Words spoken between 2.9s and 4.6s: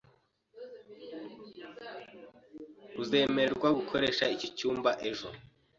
Uzemererwa gukoresha iki